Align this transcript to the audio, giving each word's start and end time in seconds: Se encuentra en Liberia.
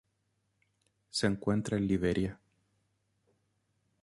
Se 1.11 1.27
encuentra 1.27 1.77
en 1.77 1.85
Liberia. 1.87 2.39